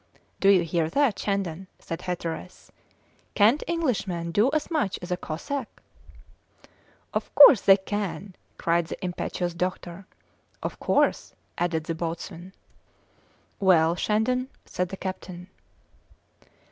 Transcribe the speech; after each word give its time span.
"Do 0.39 0.49
you 0.49 0.63
hear 0.63 0.89
that, 0.89 1.19
Shandon?" 1.19 1.67
said 1.77 2.01
Hatteras; 2.01 2.71
"can't 3.35 3.61
Englishmen 3.67 4.31
do 4.31 4.49
as 4.51 4.71
much 4.71 4.97
as 4.99 5.11
a 5.11 5.15
Cossack?" 5.15 5.67
"Of 7.13 7.29
course 7.35 7.61
they 7.61 7.77
can," 7.77 8.33
cried 8.57 8.87
the 8.87 8.97
impetuous 9.05 9.53
doctor. 9.53 10.07
"Of 10.63 10.79
course," 10.79 11.35
added 11.55 11.83
the 11.83 11.93
boatswain. 11.93 12.53
"Well, 13.59 13.93
Shandon?" 13.93 14.49
said 14.65 14.89
the 14.89 14.97
captain. 14.97 15.49